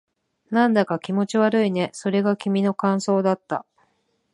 [0.49, 1.91] なんだか気持ち悪いね。
[1.93, 3.67] それが君の感想だった。